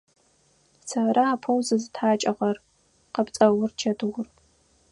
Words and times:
Сэры 0.89 1.23
апэу 1.33 1.59
зызытхьакӏыгъэр!– 1.67 2.57
къэпцӏэугъ 3.13 3.65
Чэтыур. 3.79 4.27